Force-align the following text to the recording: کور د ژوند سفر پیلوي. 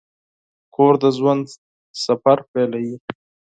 کور 0.75 0.93
د 1.03 1.03
ژوند 1.17 1.43
سفر 2.03 2.37
پیلوي. 2.51 2.95